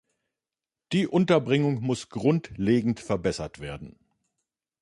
[0.93, 3.99] Die Unterbringung muss grundlegend verbessert werden.